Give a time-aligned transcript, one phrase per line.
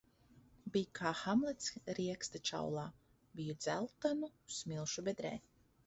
[0.77, 1.67] Biju kā Hamlets
[2.01, 2.89] rieksta čaulā.
[3.41, 5.39] Biju dzeltenu smilšu bedrē.